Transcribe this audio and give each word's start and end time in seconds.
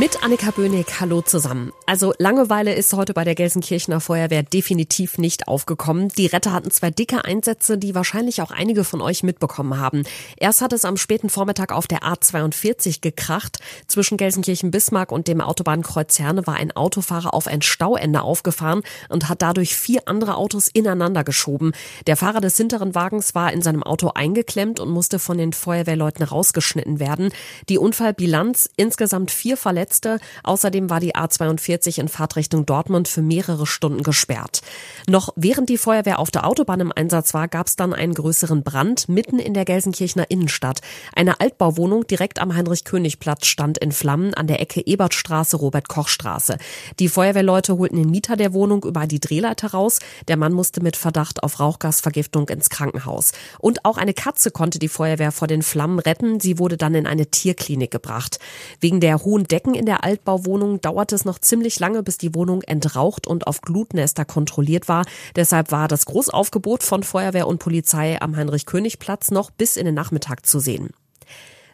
Mit 0.00 0.24
Annika 0.24 0.50
Böhnig, 0.50 0.86
hallo 0.98 1.20
zusammen. 1.20 1.74
Also 1.84 2.14
Langeweile 2.16 2.72
ist 2.72 2.94
heute 2.94 3.12
bei 3.12 3.22
der 3.22 3.34
Gelsenkirchener 3.34 4.00
Feuerwehr 4.00 4.42
definitiv 4.42 5.18
nicht 5.18 5.46
aufgekommen. 5.46 6.08
Die 6.16 6.24
Retter 6.24 6.54
hatten 6.54 6.70
zwei 6.70 6.90
dicke 6.90 7.26
Einsätze, 7.26 7.76
die 7.76 7.94
wahrscheinlich 7.94 8.40
auch 8.40 8.50
einige 8.50 8.84
von 8.84 9.02
euch 9.02 9.22
mitbekommen 9.22 9.78
haben. 9.78 10.04
Erst 10.38 10.62
hat 10.62 10.72
es 10.72 10.86
am 10.86 10.96
späten 10.96 11.28
Vormittag 11.28 11.70
auf 11.72 11.86
der 11.86 11.98
A42 11.98 13.02
gekracht. 13.02 13.58
Zwischen 13.88 14.16
Gelsenkirchen-Bismarck 14.16 15.12
und 15.12 15.28
dem 15.28 15.42
Autobahnkreuz 15.42 16.18
Herne 16.18 16.46
war 16.46 16.54
ein 16.54 16.74
Autofahrer 16.74 17.34
auf 17.34 17.46
ein 17.46 17.60
Stauende 17.60 18.22
aufgefahren 18.22 18.80
und 19.10 19.28
hat 19.28 19.42
dadurch 19.42 19.76
vier 19.76 20.04
andere 20.06 20.36
Autos 20.36 20.68
ineinander 20.68 21.24
geschoben. 21.24 21.72
Der 22.06 22.16
Fahrer 22.16 22.40
des 22.40 22.56
hinteren 22.56 22.94
Wagens 22.94 23.34
war 23.34 23.52
in 23.52 23.60
seinem 23.60 23.82
Auto 23.82 24.12
eingeklemmt 24.14 24.80
und 24.80 24.88
musste 24.88 25.18
von 25.18 25.36
den 25.36 25.52
Feuerwehrleuten 25.52 26.24
rausgeschnitten 26.24 27.00
werden. 27.00 27.34
Die 27.68 27.76
Unfallbilanz 27.76 28.70
insgesamt 28.76 29.30
vier 29.30 29.58
Verletzte 29.58 29.89
Verletzte. 29.90 30.20
Außerdem 30.44 30.88
war 30.88 31.00
die 31.00 31.16
A42 31.16 32.00
in 32.00 32.08
Fahrtrichtung 32.08 32.64
Dortmund 32.64 33.08
für 33.08 33.22
mehrere 33.22 33.66
Stunden 33.66 34.02
gesperrt. 34.02 34.62
Noch 35.08 35.30
während 35.34 35.68
die 35.68 35.78
Feuerwehr 35.78 36.20
auf 36.20 36.30
der 36.30 36.46
Autobahn 36.46 36.80
im 36.80 36.92
Einsatz 36.92 37.34
war, 37.34 37.48
gab 37.48 37.66
es 37.66 37.76
dann 37.76 37.92
einen 37.92 38.14
größeren 38.14 38.62
Brand 38.62 39.08
mitten 39.08 39.38
in 39.40 39.52
der 39.52 39.64
Gelsenkirchener 39.64 40.30
Innenstadt. 40.30 40.80
Eine 41.14 41.40
Altbauwohnung 41.40 42.06
direkt 42.06 42.40
am 42.40 42.54
Heinrich-König-Platz 42.54 43.46
stand 43.46 43.78
in 43.78 43.90
Flammen 43.90 44.32
an 44.34 44.46
der 44.46 44.60
Ecke 44.60 44.86
Ebertstraße, 44.86 45.56
Robert-Koch-Straße. 45.56 46.56
Die 47.00 47.08
Feuerwehrleute 47.08 47.76
holten 47.76 47.96
den 47.96 48.10
Mieter 48.10 48.36
der 48.36 48.52
Wohnung 48.52 48.84
über 48.84 49.06
die 49.06 49.20
Drehleiter 49.20 49.72
raus. 49.72 49.98
Der 50.28 50.36
Mann 50.36 50.52
musste 50.52 50.82
mit 50.82 50.96
Verdacht 50.96 51.42
auf 51.42 51.58
Rauchgasvergiftung 51.58 52.48
ins 52.48 52.70
Krankenhaus. 52.70 53.32
Und 53.58 53.84
auch 53.84 53.98
eine 53.98 54.14
Katze 54.14 54.52
konnte 54.52 54.78
die 54.78 54.88
Feuerwehr 54.88 55.32
vor 55.32 55.48
den 55.48 55.62
Flammen 55.62 55.98
retten. 55.98 56.38
Sie 56.38 56.58
wurde 56.58 56.76
dann 56.76 56.94
in 56.94 57.06
eine 57.06 57.26
Tierklinik 57.26 57.90
gebracht. 57.90 58.38
Wegen 58.78 59.00
der 59.00 59.24
hohen 59.24 59.44
Decken 59.44 59.69
in 59.74 59.86
der 59.86 60.04
Altbauwohnung 60.04 60.80
dauerte 60.80 61.14
es 61.14 61.24
noch 61.24 61.38
ziemlich 61.38 61.78
lange, 61.78 62.02
bis 62.02 62.18
die 62.18 62.34
Wohnung 62.34 62.62
entraucht 62.62 63.26
und 63.26 63.46
auf 63.46 63.60
Glutnester 63.60 64.24
kontrolliert 64.24 64.88
war. 64.88 65.04
Deshalb 65.36 65.72
war 65.72 65.88
das 65.88 66.06
Großaufgebot 66.06 66.82
von 66.82 67.02
Feuerwehr 67.02 67.46
und 67.46 67.58
Polizei 67.58 68.20
am 68.20 68.36
Heinrich-König-Platz 68.36 69.30
noch 69.30 69.50
bis 69.50 69.76
in 69.76 69.86
den 69.86 69.94
Nachmittag 69.94 70.46
zu 70.46 70.58
sehen. 70.58 70.90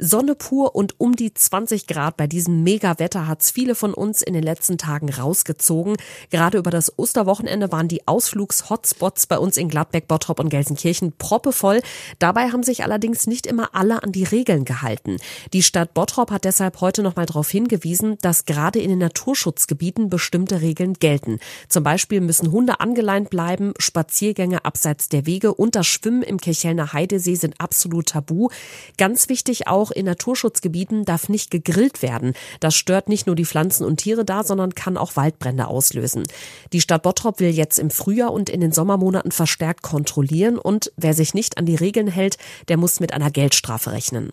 Sonne 0.00 0.34
pur 0.36 0.74
und 0.76 0.94
um 0.98 1.16
die 1.16 1.34
20 1.34 1.86
Grad 1.88 2.16
bei 2.16 2.26
diesem 2.26 2.62
Mega-Wetter 2.62 3.26
hat's 3.26 3.50
viele 3.50 3.74
von 3.74 3.92
uns 3.92 4.22
in 4.22 4.32
den 4.32 4.42
letzten 4.44 4.78
Tagen 4.78 5.10
rausgezogen. 5.12 5.96
Gerade 6.30 6.58
über 6.58 6.70
das 6.70 6.96
Osterwochenende 6.96 7.72
waren 7.72 7.88
die 7.88 8.06
Ausflugs-Hotspots 8.06 9.26
bei 9.26 9.38
uns 9.38 9.56
in 9.56 9.68
Gladbeck, 9.68 10.06
Bottrop 10.06 10.38
und 10.38 10.50
Gelsenkirchen 10.50 11.12
proppevoll. 11.18 11.82
Dabei 12.20 12.50
haben 12.50 12.62
sich 12.62 12.84
allerdings 12.84 13.26
nicht 13.26 13.46
immer 13.46 13.74
alle 13.74 14.02
an 14.02 14.12
die 14.12 14.24
Regeln 14.24 14.64
gehalten. 14.64 15.16
Die 15.52 15.64
Stadt 15.64 15.94
Bottrop 15.94 16.30
hat 16.30 16.44
deshalb 16.44 16.80
heute 16.80 17.02
nochmal 17.02 17.26
darauf 17.26 17.50
hingewiesen, 17.50 18.18
dass 18.22 18.44
gerade 18.44 18.78
in 18.78 18.90
den 18.90 18.98
Naturschutzgebieten 18.98 20.10
bestimmte 20.10 20.60
Regeln 20.60 20.94
gelten. 20.94 21.40
Zum 21.68 21.82
Beispiel 21.82 22.20
müssen 22.20 22.52
Hunde 22.52 22.80
angeleint 22.80 23.30
bleiben, 23.30 23.74
Spaziergänge 23.78 24.64
abseits 24.64 25.08
der 25.08 25.26
Wege 25.26 25.54
und 25.54 25.74
das 25.74 25.86
Schwimmen 25.86 26.22
im 26.22 26.40
Kirchhellner 26.40 26.92
Heidesee 26.92 27.34
sind 27.34 27.60
absolut 27.60 28.10
tabu. 28.10 28.48
Ganz 28.96 29.28
wichtig 29.28 29.66
auch, 29.66 29.87
auch 29.88 29.90
in 29.90 30.06
Naturschutzgebieten 30.06 31.04
darf 31.04 31.28
nicht 31.28 31.50
gegrillt 31.50 32.02
werden. 32.02 32.34
Das 32.60 32.74
stört 32.74 33.08
nicht 33.08 33.26
nur 33.26 33.36
die 33.36 33.44
Pflanzen 33.44 33.84
und 33.84 33.98
Tiere 33.98 34.24
da, 34.24 34.44
sondern 34.44 34.74
kann 34.74 34.96
auch 34.96 35.16
Waldbrände 35.16 35.66
auslösen. 35.66 36.24
Die 36.72 36.80
Stadt 36.80 37.02
Bottrop 37.02 37.40
will 37.40 37.50
jetzt 37.50 37.78
im 37.78 37.90
Frühjahr 37.90 38.32
und 38.32 38.50
in 38.50 38.60
den 38.60 38.72
Sommermonaten 38.72 39.32
verstärkt 39.32 39.82
kontrollieren 39.82 40.58
und 40.58 40.92
wer 40.96 41.14
sich 41.14 41.34
nicht 41.34 41.58
an 41.58 41.66
die 41.66 41.76
Regeln 41.76 42.08
hält, 42.08 42.36
der 42.68 42.76
muss 42.76 43.00
mit 43.00 43.12
einer 43.12 43.30
Geldstrafe 43.30 43.92
rechnen. 43.92 44.32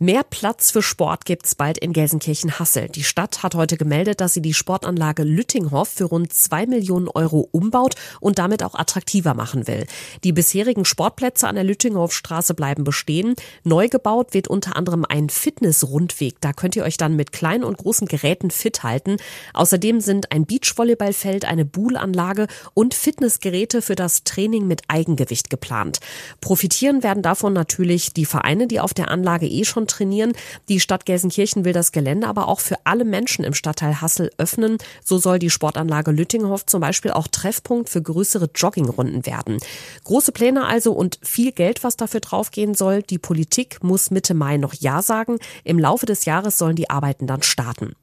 Mehr 0.00 0.22
Platz 0.22 0.70
für 0.70 0.80
Sport 0.80 1.24
gibt's 1.24 1.56
bald 1.56 1.76
in 1.76 1.92
Gelsenkirchen-Hassel. 1.92 2.88
Die 2.88 3.02
Stadt 3.02 3.42
hat 3.42 3.56
heute 3.56 3.76
gemeldet, 3.76 4.20
dass 4.20 4.32
sie 4.32 4.40
die 4.40 4.54
Sportanlage 4.54 5.24
Lüttinghoff 5.24 5.88
für 5.88 6.04
rund 6.04 6.32
zwei 6.32 6.66
Millionen 6.66 7.08
Euro 7.08 7.48
umbaut 7.50 7.96
und 8.20 8.38
damit 8.38 8.62
auch 8.62 8.76
attraktiver 8.76 9.34
machen 9.34 9.66
will. 9.66 9.88
Die 10.22 10.32
bisherigen 10.32 10.84
Sportplätze 10.84 11.48
an 11.48 11.56
der 11.56 11.64
Lüttinghoffstraße 11.64 12.54
bleiben 12.54 12.84
bestehen. 12.84 13.34
Neu 13.64 13.88
gebaut 13.88 14.34
wird 14.34 14.46
unter 14.46 14.76
anderem 14.76 15.04
ein 15.04 15.30
Fitnessrundweg. 15.30 16.40
Da 16.40 16.52
könnt 16.52 16.76
ihr 16.76 16.84
euch 16.84 16.96
dann 16.96 17.16
mit 17.16 17.32
kleinen 17.32 17.64
und 17.64 17.78
großen 17.78 18.06
Geräten 18.06 18.52
fit 18.52 18.84
halten. 18.84 19.16
Außerdem 19.52 20.00
sind 20.00 20.30
ein 20.30 20.46
Beachvolleyballfeld, 20.46 21.44
eine 21.44 21.64
Buhlanlage 21.64 22.46
und 22.72 22.94
Fitnessgeräte 22.94 23.82
für 23.82 23.96
das 23.96 24.22
Training 24.22 24.68
mit 24.68 24.82
Eigengewicht 24.86 25.50
geplant. 25.50 25.98
Profitieren 26.40 27.02
werden 27.02 27.24
davon 27.24 27.52
natürlich 27.52 28.12
die 28.12 28.26
Vereine, 28.26 28.68
die 28.68 28.78
auf 28.78 28.94
der 28.94 29.10
Anlage 29.10 29.48
eh 29.48 29.64
schon 29.64 29.87
trainieren. 29.88 30.32
Die 30.68 30.78
Stadt 30.78 31.06
Gelsenkirchen 31.06 31.64
will 31.64 31.72
das 31.72 31.90
Gelände 31.90 32.28
aber 32.28 32.46
auch 32.46 32.60
für 32.60 32.76
alle 32.84 33.04
Menschen 33.04 33.44
im 33.44 33.54
Stadtteil 33.54 34.00
Hassel 34.00 34.30
öffnen. 34.38 34.78
So 35.04 35.18
soll 35.18 35.38
die 35.38 35.50
Sportanlage 35.50 36.12
Lüttinghoff 36.12 36.66
zum 36.66 36.80
Beispiel 36.80 37.10
auch 37.10 37.26
Treffpunkt 37.26 37.88
für 37.88 38.00
größere 38.02 38.50
Joggingrunden 38.54 39.26
werden. 39.26 39.58
Große 40.04 40.32
Pläne 40.32 40.66
also 40.66 40.92
und 40.92 41.18
viel 41.22 41.52
Geld, 41.52 41.82
was 41.82 41.96
dafür 41.96 42.20
draufgehen 42.20 42.74
soll. 42.74 43.02
Die 43.02 43.18
Politik 43.18 43.82
muss 43.82 44.10
Mitte 44.10 44.34
Mai 44.34 44.56
noch 44.56 44.74
Ja 44.74 45.02
sagen. 45.02 45.38
Im 45.64 45.78
Laufe 45.78 46.06
des 46.06 46.24
Jahres 46.24 46.58
sollen 46.58 46.76
die 46.76 46.90
Arbeiten 46.90 47.26
dann 47.26 47.42
starten. 47.42 47.94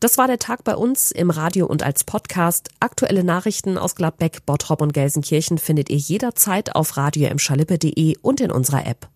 Das 0.00 0.16
war 0.16 0.28
der 0.28 0.38
Tag 0.38 0.62
bei 0.62 0.76
uns 0.76 1.10
im 1.10 1.30
Radio 1.30 1.66
und 1.66 1.82
als 1.82 2.04
Podcast. 2.04 2.68
Aktuelle 2.78 3.24
Nachrichten 3.24 3.76
aus 3.76 3.96
Gladbeck, 3.96 4.46
Bottrop 4.46 4.80
und 4.80 4.94
Gelsenkirchen 4.94 5.58
findet 5.58 5.90
ihr 5.90 5.96
jederzeit 5.96 6.76
auf 6.76 6.96
radio 6.96 7.28
und 8.22 8.40
in 8.40 8.52
unserer 8.52 8.86
App. 8.86 9.08